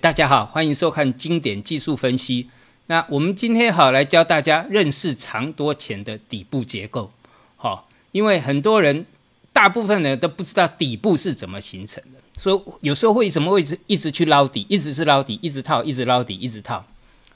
[0.00, 2.48] 大家好，欢迎收看经典技术分析。
[2.86, 7.12] 那我们今天好来教大家认识长多钱的底部结构。
[7.56, 9.04] 好，因为很多人
[9.52, 16.86] 大部分人都不知道底部是怎么形成的，所以有时候会什么位置一直去捞底，一直是捞底，一直套，一直捞底，一直套。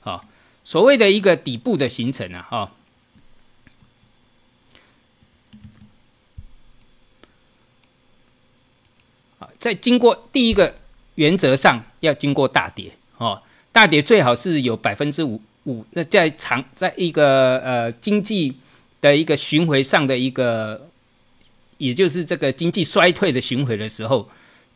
[0.01, 0.25] 好，
[0.65, 2.73] 所谓的一个底部的形成啊，哈，
[9.41, 10.77] 好，在经过第一个。
[11.17, 15.85] 原则上要经过大跌哦，大跌最好是有百分之五五。
[15.91, 18.57] 那在长在一个呃经济
[19.01, 20.89] 的一个巡回上的一个，
[21.79, 24.29] 也就是这个经济衰退的巡回的时候，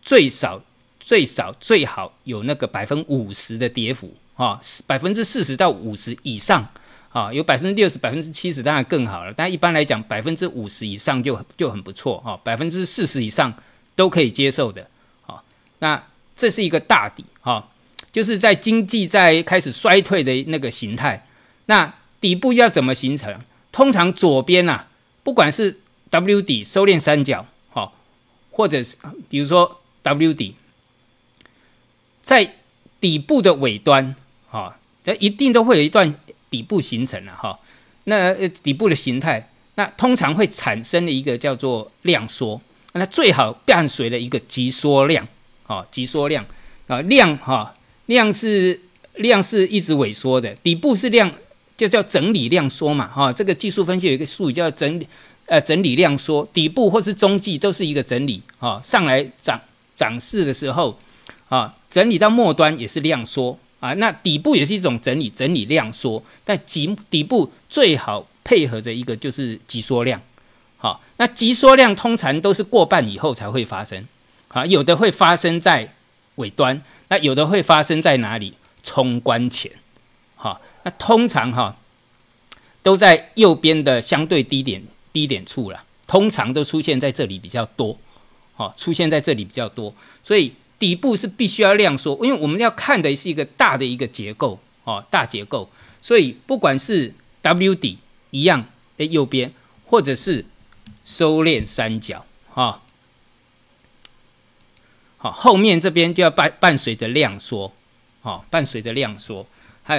[0.02, 0.62] 最少
[0.98, 6.66] 最少最好有那个百分五十的跌幅啊，百分之四十到五十以上
[7.10, 9.32] 啊，有百分之六十、百分之七十当然更好了。
[9.34, 13.52] 但一般来讲，百分之五十以上就就很不错啊，百分之四十以上
[13.95, 14.86] 都可以接受的
[15.26, 15.42] 啊。
[15.78, 16.02] 那
[16.40, 17.68] 这是一个大底哈，
[18.10, 21.26] 就是在经济在开始衰退的那个形态，
[21.66, 23.38] 那底部要怎么形成？
[23.70, 24.87] 通常左边呐，
[25.23, 27.92] 不管是 W 底收敛三角，好，
[28.52, 28.96] 或者是
[29.28, 30.54] 比如说 W 底，
[32.23, 32.54] 在
[33.02, 34.16] 底部的尾端，
[34.48, 36.15] 哈，它一定都会有一段
[36.48, 37.59] 底部形成了哈。
[38.04, 42.59] 那底部的形态，那通常会产生的一个叫做量缩，
[42.95, 45.28] 那最好伴随了一个急缩量。
[45.71, 46.45] 哦，急缩量
[46.88, 47.73] 啊，量哈，
[48.07, 48.80] 量是
[49.15, 51.32] 量是一直萎缩的，底部是量，
[51.77, 55.01] 就叫整理量缩嘛，哈，这个技术分析有一个术语叫整，
[55.46, 59.60] 呃，整理量缩，底部或是中继都是一个整理，哈，上来涨
[59.95, 60.99] 涨势的时候，
[61.49, 70.21] 啊，整理到末端也是量缩啊，那底部也是一种整理，整理量缩，但底底部最好配合着一个就是急缩量，
[70.78, 74.05] 好，那急缩量通常都是过半以后才会发生。
[74.50, 75.94] 啊，有的会发生在
[76.37, 78.54] 尾端，那有的会发生在哪里？
[78.82, 79.70] 冲关前，
[80.37, 81.76] 好，那通常哈
[82.82, 87.99] 都在右边的相对低点低点处了，通常都出现在这里比较多，
[88.55, 89.94] 好，出现在这里比较多，
[90.25, 95.69] 所以底部是必须要量缩，因为我们要看的是一个大的一个结构，哦，大结构，
[96.00, 97.12] 所以不管是
[97.43, 97.99] W 底
[98.31, 98.65] 一样
[98.97, 99.53] 的右边，
[99.84, 100.47] 或者是
[101.05, 102.81] 收敛三角，哈。
[105.22, 107.70] 好，后面这边就要伴伴随着量缩，
[108.22, 109.47] 好，伴随着量缩，
[109.82, 109.98] 还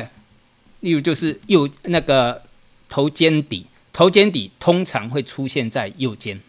[0.79, 2.41] 例如就是右那个
[2.89, 6.41] 头肩底，头肩底通常会出现在右肩，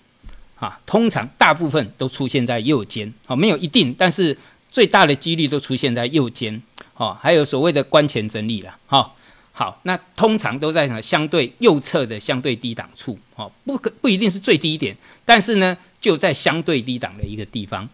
[0.56, 4.34] 啊，通常大部分都出现在右肩，好，没有一定，但是
[4.70, 6.62] 最大的几率都出现在右肩，
[6.94, 9.14] 好，还有所谓的关前整理了，好，
[9.52, 14.96] 好，那通常都在呢相对右侧的相对低档处，好，不可不一定是最低点，
[15.26, 17.86] 但是呢就在相对低档的一个地方。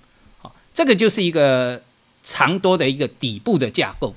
[0.78, 1.82] 这个就是一个
[2.22, 4.14] 长多的一个底部的架构，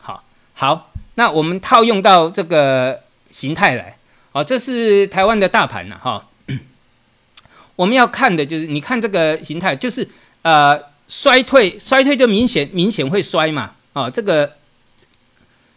[0.00, 0.22] 好，
[0.54, 3.96] 好，那我们套用到这个形态来，
[4.30, 6.28] 好，这是台湾的大盘了哈。
[7.74, 10.08] 我们要看的就是，你看这个形态，就是
[10.42, 14.52] 呃衰退，衰退就明显明显会衰嘛，啊，这个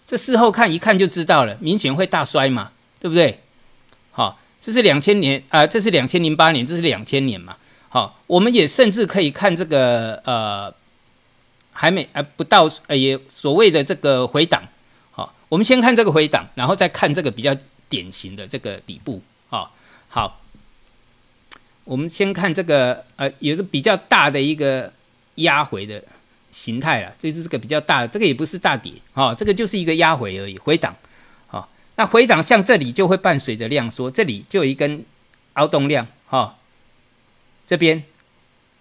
[0.06, 2.69] 这事后看一看就知道了，明显会大衰嘛，
[3.00, 3.40] 对不对？
[4.12, 7.57] 好，这是两千年啊，这是两千零八年，这是两千年嘛。
[7.94, 10.74] 好，我们也甚至可以看这个呃，
[11.72, 14.64] 还没呃不到呃也所谓的这个回档。
[15.12, 17.56] 好，我们先看这个回档，然后再看这个比较
[17.90, 19.22] 典型的这个底部。
[19.48, 19.76] 好，
[20.09, 20.42] 好，
[21.84, 24.92] 我们先看这个呃也是比较大的一个
[25.36, 26.04] 压回的
[26.52, 30.96] 形态了，这是这个比较大，这个也不是大跌，哈，这个就是一个压回而已，回档。
[31.46, 35.06] 好，那回档像这里就会伴随着量缩，这里就有一根
[35.54, 36.56] 凹洞量，哈。
[37.66, 38.03] 这边，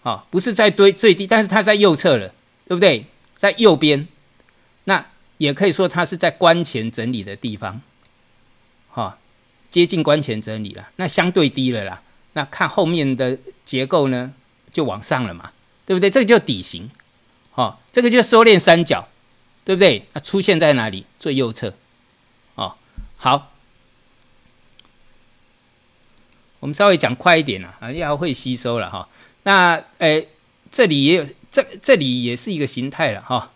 [0.03, 2.29] 啊，不是在堆最低，但是它在右侧了，
[2.67, 3.07] 对不对？
[3.37, 4.07] 在右边，
[4.85, 5.07] 那
[5.39, 7.81] 也可以说它是在关前整理的地方，
[8.91, 9.19] 哈，
[9.71, 12.03] 接近关前整理了，那相对低了啦。
[12.35, 14.33] 那看后面的结构呢，
[14.73, 15.53] 就往上了嘛，
[15.87, 16.11] 对不对？
[16.11, 16.91] 这个叫底型，
[17.55, 19.09] 哦，这个就收敛三角，
[19.65, 20.07] 对不对？
[20.15, 21.07] 它出现在哪里？
[21.19, 21.75] 最右侧，
[22.57, 22.77] 哦，
[23.17, 23.52] 好。
[26.63, 29.09] 我们稍微讲快一点啦，啊，要会吸收了哈。
[29.43, 30.29] 那诶，
[30.71, 33.51] 这里也有，这这里也是一个形态了哈。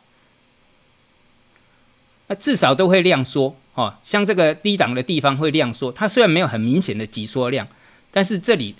[2.26, 7.68] 那至少都会量缩哈，像这个低档的地方会量缩，它虽然没有很明显的急缩量，
[8.10, 8.74] 但是这里，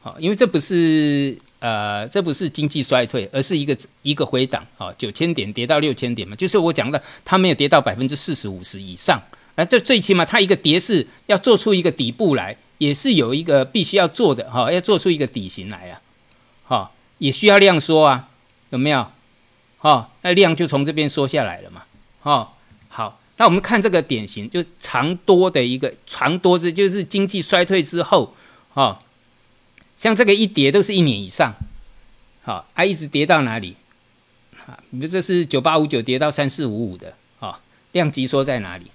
[0.00, 9.22] 好，因为这不是呃，这不是经济衰退，而是一个一个回档啊，九千点跌到六千点嘛，就是我讲的，它没有跌到百分之四十五十以上。
[9.60, 16.00] 那这最起码它一个跌势要做出一个底部来，也是有一个必须要做的哈，要做出一个底型来啊。
[16.66, 18.30] 哈，也需要量缩啊，
[18.70, 19.06] 有没有？
[19.76, 21.82] 哈，那量就从这边缩下来了嘛，
[22.22, 22.54] 哈，
[22.88, 28.34] 好，那我们看这个典型，就长多的一个长多之，就是经济衰退之后，
[28.72, 28.98] 哈，
[29.98, 31.54] 像这个一跌都是一年以上，
[32.42, 33.76] 好，它一直跌到哪里？
[34.66, 37.60] 啊，你说这是九八五九跌到三四五五的，啊，
[37.92, 38.90] 量级缩在哪里？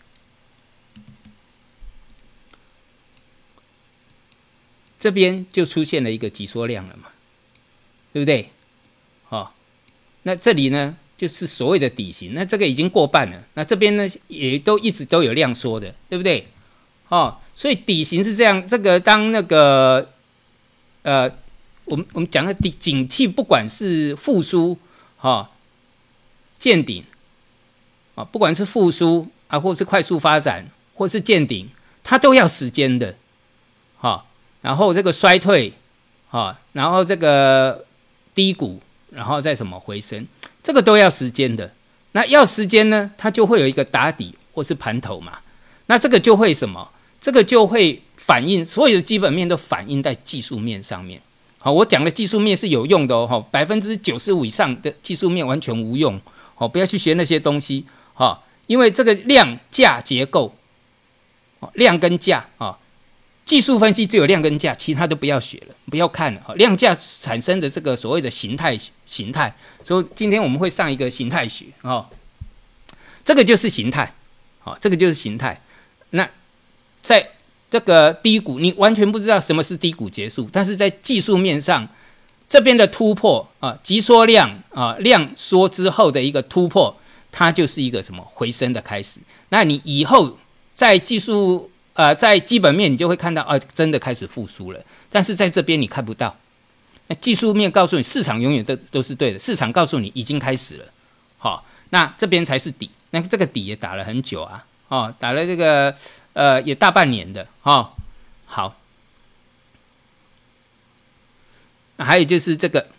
[5.06, 7.10] 这边就出现了一个急缩量了嘛，
[8.12, 8.50] 对不对？
[9.26, 9.54] 好，
[10.24, 16.48] 那这里呢就是所谓的底型，那这个已经过半了，那这边呢也都一直都有量缩的，对不对？
[17.10, 20.12] 哦，所以底型是这样，这个当那个
[21.04, 21.30] 呃，
[21.84, 24.76] 我们我们讲的底景气，不管是复苏
[25.18, 25.52] 哈
[26.58, 27.04] 见顶
[28.16, 31.70] 啊，不管是复苏啊，或是快速发展，或是见顶，
[32.04, 33.16] 它都要时间的，
[34.00, 34.26] 哈。
[34.66, 35.72] 然后这个衰退，
[36.32, 37.86] 啊，然后这个
[38.34, 38.82] 低谷，
[39.12, 40.26] 然后再什么回升，
[40.64, 41.72] 这个都要时间的。
[42.14, 45.38] 那要时间呢，它就会有一个打底或是盘头嘛。
[45.86, 46.90] 那这个就会什么？
[47.22, 51.22] 这个就会反映所有的基本面都反映在技术面上面。
[51.60, 56.20] 好，我讲的技术面是有用的哦，哈，百分之九十五以上的技术面完全无用。
[56.56, 57.86] 好，不要去学那些东西，
[58.16, 60.56] 哈，因为这个量价结构，
[61.74, 62.80] 量跟价啊。
[63.46, 66.42] 技术分析只有量跟价，其他都不要学了，不要看了。
[66.42, 68.76] 哈，量价产生的这个所谓的形态
[69.06, 72.08] 形态，所以今天我们会上一个形态学哦，
[73.24, 74.12] 这个就是形态，
[74.58, 75.62] 好，这个就是形态。
[76.10, 76.28] 那
[77.04, 77.30] 在
[77.70, 81.88] 这个低谷，你完全不知道什么是低谷结束，但是在技术面上
[82.50, 86.98] 这边的突破啊，急缩量啊，量缩之后的一个突破，
[87.32, 89.20] 它就是一个什么回升的开始。
[89.50, 90.40] 那你以后
[90.74, 91.70] 在技术。
[91.96, 94.80] 呃，在基本面你就会看到，啊，真的开始复苏了。
[95.10, 96.38] 但是在这边你看不到。
[97.08, 99.40] 那技术面告诉你，市场永远都都是对的。
[99.40, 100.86] 市场告诉你已经开始了，
[101.38, 102.90] 好，那这边才是底。
[103.12, 105.96] 那这个底也打了很久啊，哦，打了这个
[106.34, 107.92] 呃也大半年的，哦，
[108.46, 108.76] 好。
[111.98, 112.90] 还有就是这个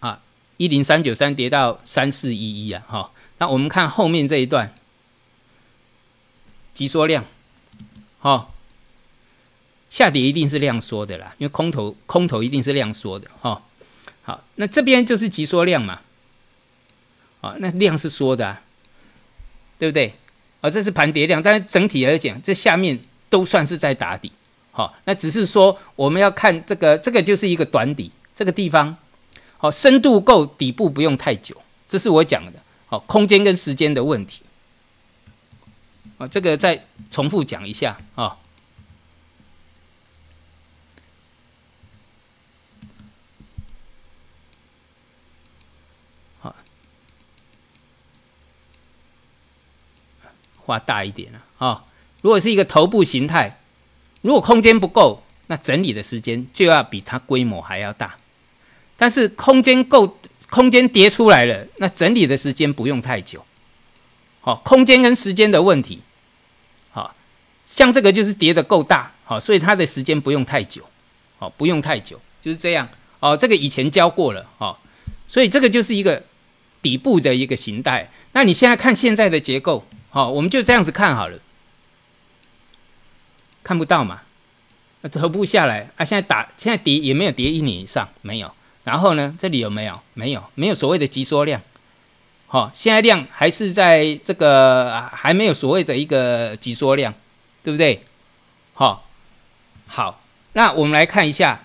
[0.00, 0.20] 啊，
[0.56, 3.10] 一零三九三跌到三四一一啊，哈。
[3.38, 4.74] 那我们看后面这一段，
[6.74, 7.24] 急缩量。
[8.20, 8.54] 好，
[9.88, 13.62] 下跌一定是量缩的啦，因为空头空头一定是量缩的哈。
[14.22, 16.00] 好，那这边就是急缩量嘛，
[17.40, 18.62] 啊，那量是缩的，啊
[19.78, 20.14] 对不对？
[20.60, 23.00] 啊，这是盘跌量，但是整体而讲，这下面
[23.30, 24.30] 都算是在打底。
[24.72, 28.94] 好，那只是说我们要看这个，这个就是一个短底，这个地方
[29.56, 31.56] 好深度够，底部不用太久，
[31.88, 32.52] 这是我讲的。
[32.86, 34.42] 好，空间跟时间的问题。
[36.20, 38.36] 啊，这个再重复讲一下啊。
[50.62, 51.84] 画大一点了啊。
[52.20, 53.58] 如果是一个头部形态，
[54.20, 58.14] 如果空间不够，那整理的时间就要比它规模还要大。
[58.96, 60.18] 但是空间够，
[60.50, 63.44] 空间叠出来了，那整理的时间不用太久。
[64.42, 66.02] 好，空间跟时间的问题。
[67.70, 70.82] 像这个就是叠的够大，好，所以它的时间不用太久，
[71.38, 72.88] 好，不用太久，就是这样，
[73.20, 74.76] 哦，这个以前教过了，哦，
[75.28, 76.20] 所以这个就是一个
[76.82, 78.10] 底部的一个形态。
[78.32, 81.38] 那你现在看现在的结构，好，我们就这样子看好了，
[83.62, 84.22] 看不到嘛？
[85.02, 88.52] 那头部下来啊，现在打，现在跌也没有跌一年以上，没有。
[88.82, 90.00] 然后呢，这里有没有？
[90.14, 91.62] 没有，没有所谓的急缩量，
[92.48, 97.14] 好，现在量还是在这个还没有所谓的一个急缩量。
[97.62, 98.02] 对不对？
[98.74, 99.06] 好，
[99.86, 100.22] 好，
[100.54, 101.62] 那我们来看一下，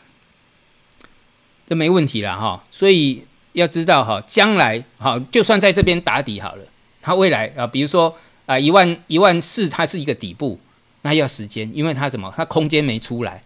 [1.67, 2.63] 这没问题了哈。
[2.69, 3.23] 所以
[3.53, 6.65] 要知道哈，将来好，就算在这边打底好了，
[7.01, 10.59] 它未来啊，比如说啊，一万一万四，它是一个底部，
[11.03, 12.33] 那要时间，因为它什么？
[12.35, 13.41] 它空间没出来，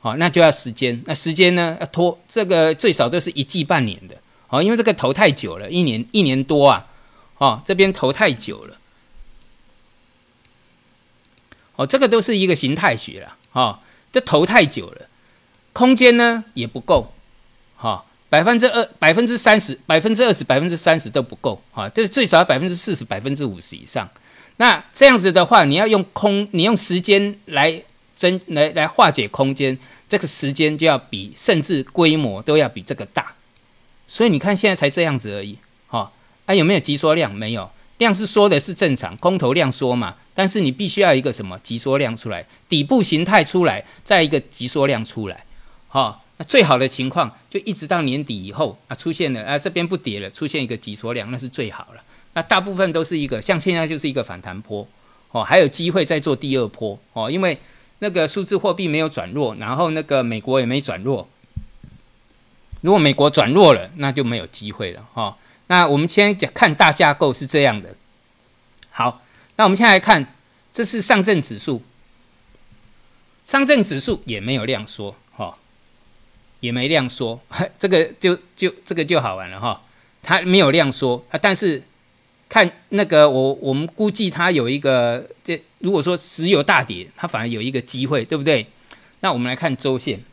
[0.00, 1.02] 好，那就要时间。
[1.04, 1.76] 那时间呢？
[1.78, 6.86] 要拖这个最少都是一季半年的，好，因为这个投太久了，一年一年多啊，
[7.36, 8.78] 哦，这边投太久了。
[11.80, 13.80] 哦，这个都是一个形态学了，哈，
[14.12, 15.08] 这投太久了，
[15.72, 17.10] 空间呢也不够，
[17.74, 24.06] 哈，百分之二、百分之三十、百分之二十、百分之三十都不够，哈，这最少要百分之四十、百分之五十以上。
[24.58, 27.82] 那这样子的话，你要用空，你用时间来
[28.14, 33.32] 增来来化解空间，这个时间就要比甚至规模都要比这个大。
[34.06, 35.56] 所以你看现在才这样子而已，
[35.86, 36.12] 哈，
[36.44, 37.34] 啊有没有急缩量？
[37.34, 37.70] 没有。
[37.96, 45.44] 量是缩的是正常，空头量缩嘛，但是你必须要一个什么急缩量出来，底部形态出来，再一个急缩量出来，
[45.88, 52.02] 好，那最好的情况就一直到年底以后啊，出现了啊这边不跌了，出现一个急缩量，那是最好了。
[52.32, 54.88] 那大部分都是一个像现在就是一个反弹波
[55.32, 57.58] 哦，还有机会再做第二波哦，因为
[57.98, 61.28] 那个数字货币没有转弱，然后那个美国也没转弱。
[62.80, 65.36] 如果美国转弱了，那就没有机会了哈。
[65.66, 67.94] 那我们先讲看大架构是这样的。
[69.60, 70.26] 那我们现在来看，
[70.72, 71.82] 这是上证指数，
[73.44, 75.58] 上证指数也没有量缩哈，
[76.60, 77.38] 也没量缩，
[77.78, 79.82] 这个就就这个就好玩了哈。
[80.22, 81.82] 它没有量缩啊，但是
[82.48, 88.66] 看那个我我们估计它有一个，这如果说石油大跌，它反而有一个机会，对不对？
[89.20, 90.24] 那我们来看周线。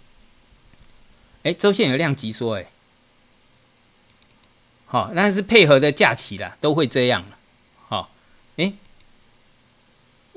[1.44, 2.68] 哎，周线有量级缩，哎，
[4.86, 7.38] 好，那是配合的假期啦，都会这样了，
[7.90, 8.10] 好，
[8.56, 8.72] 哎，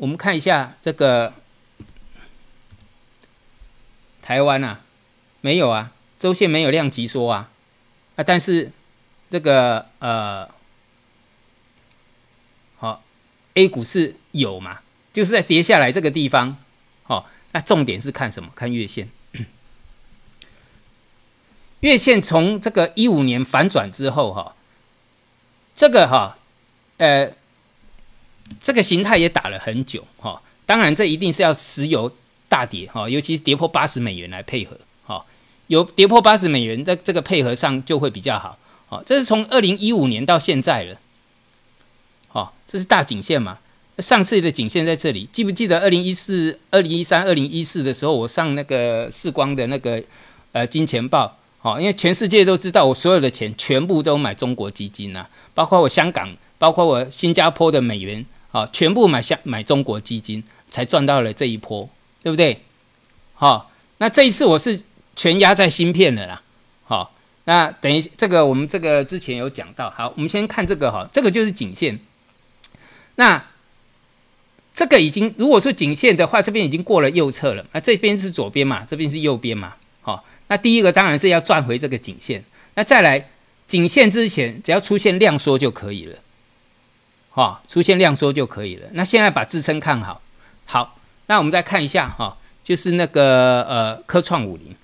[0.01, 1.35] 我们看一下这个
[4.23, 4.81] 台湾啊，
[5.43, 7.51] 没有啊，周线没有量级缩啊，
[8.17, 8.73] 啊，但是
[9.29, 10.49] 这个呃，
[12.79, 13.03] 好
[13.53, 14.81] ，A 股是有嘛，
[15.13, 16.57] 就是在跌下来这个地方，
[17.03, 18.51] 好，那重点是看什么？
[18.55, 19.11] 看月线。
[21.81, 24.57] 月线从这个一五年反转之后，哈，
[25.75, 26.39] 这个哈，
[26.97, 27.35] 呃，
[28.59, 30.41] 这个形态也打了很久，哈。
[30.67, 32.11] 当然，这一定是要石油
[32.49, 35.25] 大跌，哈，尤其是跌破八十美元来配合，哈。
[35.69, 39.03] 有跌破八十美元，在这个配合上就会比较好，好。
[39.05, 40.97] 这是从二零一五年到现在了，
[42.29, 43.59] 好，这是大颈线嘛？
[43.99, 50.03] 上次的颈线在这里，记不记得二零一四、二零一三、二零一四的时候，我上那个世光的那个
[50.53, 51.37] 呃金钱报。
[51.59, 61.89] 好，因为全世界都知道，我所有的钱全部都买中国基金呐，包括我香港，包括我新加坡的美元，好，全部买下买中国基金，才赚到了这一波，
[62.23, 62.63] 对不对？
[63.35, 64.83] 好，那这一次我是
[65.17, 66.43] 全压在芯片的啦。
[66.85, 67.15] 好，
[67.45, 72.01] 那等于这个我们这个之前有讲到，好，我们先看这个哈，这个就是颈线。
[73.17, 73.45] 那
[74.73, 80.25] 这个已经如果说颈线的话，这边已经过了右侧了，那这边是左边嘛，这边是右边嘛，好。
[80.49, 83.31] 那第一个当然是要赚回这个颈线，那再来
[83.69, 86.19] 颈线之前只要出现量缩就可以了，
[87.31, 88.89] 哈，出现量缩就可以了。
[88.93, 90.21] 那现在把支撑看好，
[90.67, 94.77] 好，那我们再看一下哈，就是那个呃科创五零，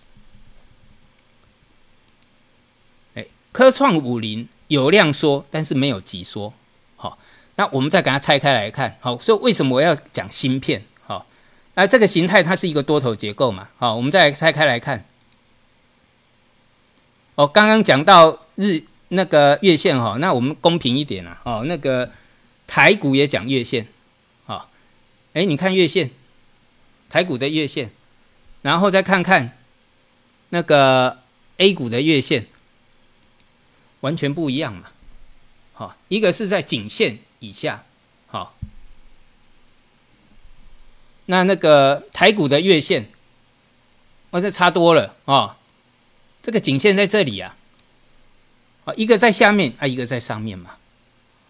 [3.14, 6.52] 哎，科创五零有量缩，但是没有急缩，
[6.96, 7.18] 好，
[7.56, 10.82] 那我们再给它拆开来看，好，所以为什么我要讲芯片？
[11.04, 11.26] 好，
[11.74, 15.04] 那这个形态它是一个多头结构嘛，好，我们再拆开来看。
[17.34, 22.10] 哦，刚刚讲到日那个月线哈，那我们公平一点啊，哦，那个
[22.66, 23.86] 台股也讲月线，
[24.46, 24.68] 啊，
[25.34, 26.10] 哎，你看月线，
[27.08, 27.90] 台股的月线，
[28.62, 29.56] 然后再看看
[30.50, 31.22] 那个
[31.58, 32.46] A 股的月线，
[34.00, 34.90] 完全不一样嘛，
[35.72, 37.84] 好，一个是在颈线以下，
[38.26, 38.54] 好，
[41.26, 43.08] 那那个台股的月线，
[44.30, 45.58] 哇，这差多了啊。
[46.42, 47.56] 这个颈线在这里啊，
[48.84, 50.76] 啊，一个在下面啊，一个在上面嘛，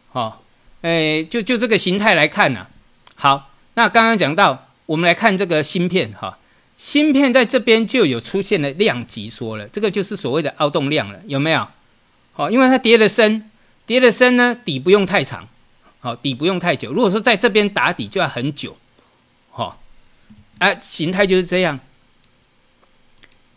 [0.08, 0.42] 好，
[0.82, 2.66] 哎，就就这个形态来看呢，
[3.14, 6.38] 好，那刚刚讲到，我们来看这个芯片哈，
[6.76, 11.66] 芯片在这边就有出现了量级缩了，这个就是所谓的凹洞量了，有没有？
[12.32, 13.50] 好，因为它跌的深，
[13.86, 15.48] 跌的深呢，底不用太长，
[16.00, 18.76] 好，底不用太久，如果说在这边打底就要很久，
[19.50, 19.82] 好，
[20.58, 21.80] 啊，形态就是这样。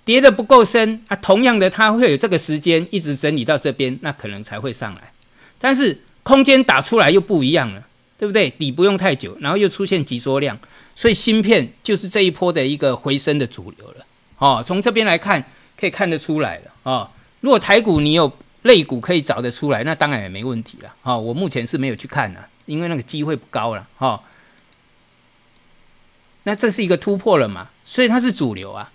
[0.06, 5.12] 跌的不够深啊，同样的，它会有这个时间一直整理到这边，那可能才会上来。
[5.60, 7.84] 但是空间打出来又不一样了，
[8.16, 8.52] 对不对？
[8.52, 10.56] 底不用太久，然后又出现急缩量，
[10.96, 14.06] 所以芯片就是这一波的一个回升的主流了。
[14.38, 15.44] 哦，从这边来看
[15.76, 16.72] 可以看得出来了。
[16.84, 17.10] 哦，
[17.42, 18.32] 如果台股你有
[18.62, 20.94] 类股可以找得出来，那当然也没问题了。
[21.02, 23.88] 哦，我目前是没有去看的，因为那个机会不高了。
[23.98, 24.22] 哦，
[26.44, 27.70] 那这是一个突破了嘛？
[27.84, 28.92] 所以它是主流啊。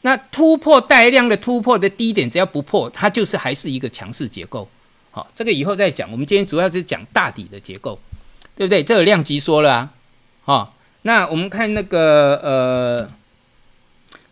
[0.00, 4.68] 那突破带量的突破的低点，只要不破，它就是还是一个强势结构。
[5.10, 6.10] 好，这个以后再讲。
[6.10, 7.98] 我们今天主要是讲大底的结构，
[8.56, 8.82] 对不对？
[8.82, 9.92] 这个量级说了啊。
[10.42, 13.08] 好，那我们看那个呃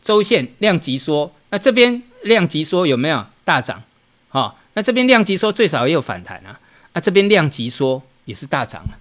[0.02, 3.82] 周线量级说，那这边量级说有没有大涨？
[4.28, 6.60] 好，那这边量级说最少也有反弹啊。
[6.92, 8.98] 啊，这边量级说也是大涨了。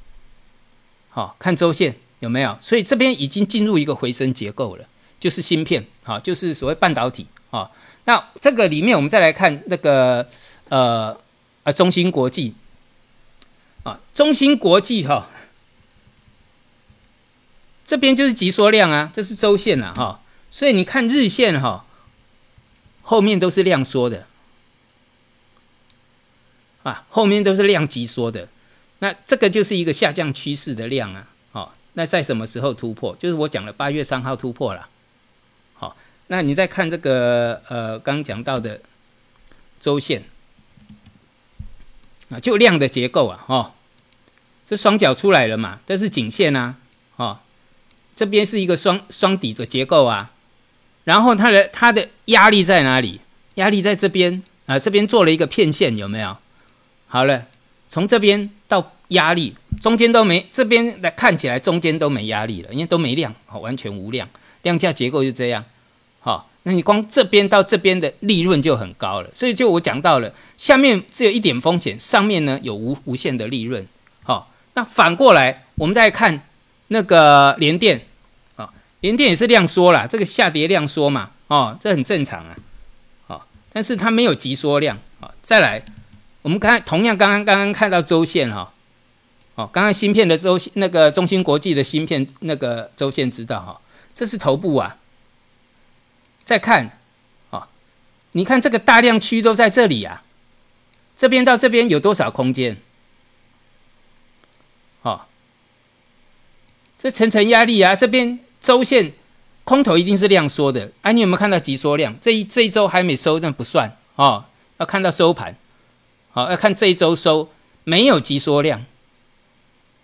[1.10, 2.58] 好看周线有没有？
[2.62, 4.86] 所以这边已经进入一个回升结构了。
[5.20, 7.68] 就是芯片，好，就是所谓半导体，啊，
[8.06, 10.24] 那这个里面我们再来看那个，
[10.70, 11.20] 呃，
[11.68, 12.54] 啊，中芯国际，
[13.84, 15.30] 啊，中芯国际哈，
[17.84, 21.86] 这边就是急缩量啊，这是周线了哈，所以你看日线哈，
[23.02, 24.28] 后面都是量缩的，
[26.84, 28.48] 啊，后面都是量级缩的，
[29.00, 33.14] 那这个就是一个下降趋势的量啊，好，那在什么时候突破？
[33.18, 34.88] 就是我讲了八月三号突破了，
[35.74, 35.98] 好，
[36.28, 38.80] 那你再看这个呃刚讲到的
[39.82, 40.24] 周线
[42.30, 43.72] 啊，就量的结构啊，哦，
[44.66, 46.76] 这双脚出来了嘛，这是颈线啊，
[47.16, 47.40] 哦，
[48.16, 50.32] 这边是一个双双底的结构啊。
[51.06, 53.22] 然后它的它的压力在哪里？
[53.56, 56.38] 压力在这边啊，这边做了一个片线，有没有？
[57.08, 57.48] 好了，
[57.88, 64.28] 从这边到压力中间都没，这边来看起来中间都没压力了，因为都没量，好，完全无量，
[64.64, 65.64] 量价结构就这样。
[66.68, 73.88] 那你光这边到这边的利润就很高了，所以就我讲到了，下面只有一点风险，上面呢有无无限的利润。
[74.24, 76.42] 好，那反过来我们再看
[76.90, 78.02] 那个联电。
[78.58, 78.70] 啊。
[79.00, 82.58] 联电也是量缩啦，这个下跌量缩嘛，哦，这很正常啊，
[83.28, 85.86] 哦，但是它没有急缩量，哦，再来，
[86.42, 88.74] 我们看同样刚刚刚刚看到周线哈，
[89.56, 93.80] 哦，刚刚芯片的周那个中芯国际的芯片那个周线知道哈，
[94.14, 94.98] 这是头部啊，
[96.48, 96.98] 再看，
[97.50, 97.68] 哦，
[98.32, 100.24] 你看这个大量区都在这里啊，
[101.18, 102.78] 这边到这边有多少空间？
[105.02, 105.26] 哦，
[106.98, 108.40] 这层层压力啊，这边。
[108.60, 109.14] 周线
[109.64, 112.20] 空头一定是量缩的，哎，你有没有看到急缩量？
[112.20, 114.46] 这一这一周还没收，那不算哦，
[114.78, 115.56] 要看到收盘，
[116.32, 117.50] 好，要看这一周收
[117.84, 118.84] 没有急缩量，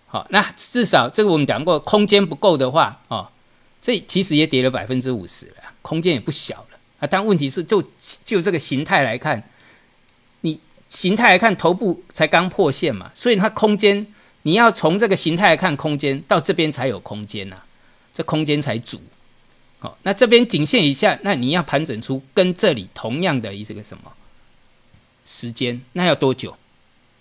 [0.06, 3.28] 好，那至少这个我们讲过，空间不够的话，哦，
[3.80, 7.06] 这其实也跌了百分之五十了，空间也不小了啊。
[7.06, 7.84] 但问题是，就
[8.24, 9.42] 就这个形态来看，
[10.40, 14.06] 你形态来看，头部才刚破线嘛，所以它空间
[14.42, 17.56] 你要从这个形态来看，空间到这边才有空间呐。
[18.16, 19.00] 这空间才足，
[19.80, 24.12] 好，那这边颈线以下，那你要盘整出跟这里同样的一这个什么
[25.24, 26.56] 时间，那要多久？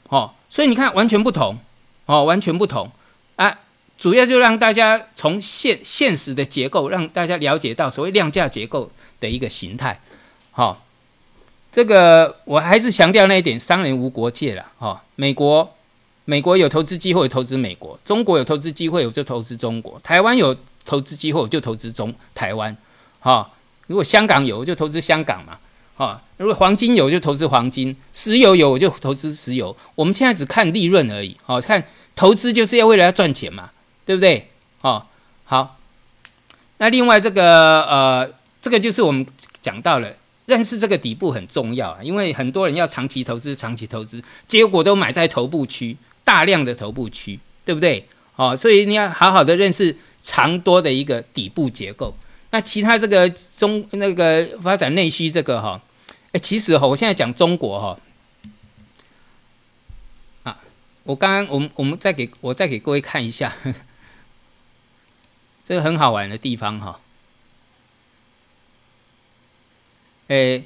[0.10, 1.58] 哦，所以你看完全不同，
[2.06, 2.92] 哦，完全不同
[3.38, 3.60] 啊！
[4.04, 9.98] 主要就让大家从现现实的结构，让大家了解到所谓量价结构的一个形态。
[10.52, 10.86] 好，
[11.72, 14.66] 这个我还是强调那一点，商人无国界了。
[14.80, 15.74] 哦，美国，
[16.26, 20.54] 美国有投资机会投资美国，中国有投资机会我就投资中国，台湾有。
[20.86, 22.76] 投资机会我就投资中台湾，
[23.22, 23.50] 哈，
[23.88, 25.58] 如果香港有我就投资香港嘛，
[25.96, 29.74] 哈，如果黄金有就投资黄金，石油有我就投资石油。
[29.96, 31.82] 我们现在只看利润而已，哦，看
[32.18, 33.72] 投资就是要为了要赚钱嘛，
[34.06, 34.50] 对不对？
[34.82, 35.06] 哦，
[35.46, 35.78] 好，
[36.78, 39.26] 那另外这个呃，这个就是我们
[39.62, 48.08] 讲到了，认识这个底部很重要啊，因为很多人要长期投资，长期投资，结果都买在头部区，大量的头部区，对不对？
[48.36, 49.96] 哦，所以你要好好的认识。
[50.26, 52.16] 长多的一个底部结构，
[52.52, 55.82] 那其他这个中那个发展内需这个哈，
[56.32, 58.00] 哎，其实哈，我现在讲中国哈，
[60.44, 60.58] 啊，
[61.04, 63.54] 我刚刚我们我们再给我再给各位看一下，
[65.64, 67.00] 这个很好玩的地方哈，
[70.28, 70.64] 哎，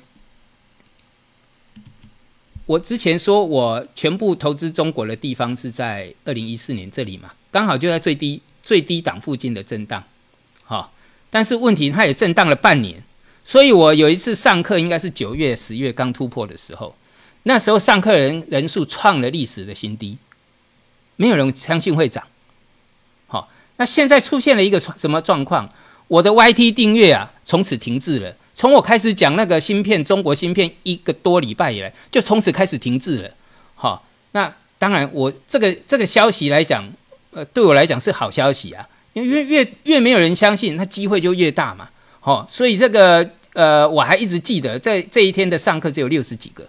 [2.66, 8.42] 我之前说我全部投资中国的地方是在二零一四年这里嘛，刚好就在最低。
[8.68, 10.04] 最低档附近的震荡，
[10.66, 10.92] 好，
[11.30, 13.02] 但是问题它也震荡了半年，
[13.42, 16.94] 所以我有一次上课，应该是九月、十月刚突破的时候，
[17.44, 20.18] 那时候上课人人数创了历史的新低，
[21.16, 22.28] 没有人相信会涨，
[23.78, 25.68] 那现在出现了一个什么状况？
[26.08, 28.36] 我的 YT 订阅啊，从此停滞了。
[28.54, 33.30] 从我开始讲那个芯片，中国芯片一个多礼拜以来，就从此开始停滞了。
[33.76, 36.88] 好，那当然，我这个这个消息来讲。
[37.32, 41.88] 呃，对我来讲是好消息啊，因为越越越没有人相信，那机会就越大嘛。
[42.20, 46.68] 好，所以这个呃，我还一直记得，在这一天的上课只有六十几个，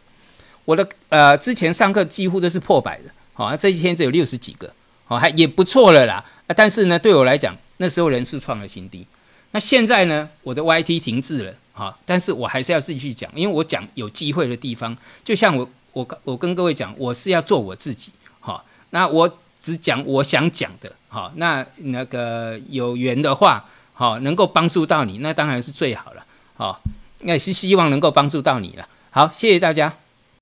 [0.66, 4.70] 我的呃之前上课几乎都是破百的，好，这一天只有六十几个，
[5.08, 6.24] 好，还也不错了啦。
[6.54, 9.04] 但是呢，对我来讲，那时候人数创了新低。
[9.50, 19.38] 那现在呢，我的 YT 停滞了，好，但是我还是要继续讲，因为我讲有机会的地方，就像我我我跟各位讲，我是要做我自己，好，那我。
[19.60, 26.80] 只讲我想讲的，好，那那个有缘的话，好，能够帮助到你，那当然是最好了，好，
[27.22, 29.92] 那也是希望能够帮助到你了，好，谢谢大家。